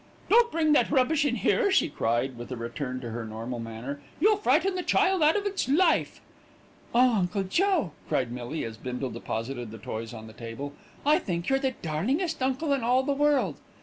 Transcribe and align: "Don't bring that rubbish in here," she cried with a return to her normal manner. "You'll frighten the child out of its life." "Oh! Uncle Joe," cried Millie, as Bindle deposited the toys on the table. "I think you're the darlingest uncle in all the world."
"Don't 0.31 0.51
bring 0.51 0.71
that 0.73 0.89
rubbish 0.89 1.25
in 1.25 1.35
here," 1.35 1.69
she 1.69 1.87
cried 1.87 2.35
with 2.35 2.51
a 2.51 2.57
return 2.57 2.99
to 3.01 3.11
her 3.11 3.23
normal 3.23 3.59
manner. 3.59 4.01
"You'll 4.19 4.37
frighten 4.37 4.73
the 4.73 4.81
child 4.81 5.21
out 5.21 5.35
of 5.35 5.45
its 5.45 5.69
life." 5.69 6.21
"Oh! 6.91 7.13
Uncle 7.17 7.43
Joe," 7.43 7.91
cried 8.09 8.31
Millie, 8.31 8.63
as 8.65 8.77
Bindle 8.77 9.11
deposited 9.11 9.69
the 9.69 9.77
toys 9.77 10.11
on 10.11 10.25
the 10.25 10.33
table. 10.33 10.73
"I 11.05 11.19
think 11.19 11.49
you're 11.49 11.59
the 11.59 11.75
darlingest 11.83 12.41
uncle 12.41 12.73
in 12.73 12.83
all 12.83 13.03
the 13.03 13.13
world." 13.13 13.57